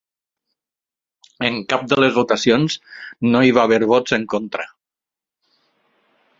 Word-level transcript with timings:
En 1.49 1.59
cap 1.73 1.83
de 1.91 1.99
les 2.03 2.15
votacions 2.17 2.79
no 3.35 3.45
hi 3.49 3.55
va 3.61 3.69
haver 3.69 3.81
vots 3.95 4.19
en 4.21 4.29
contra. 4.35 4.69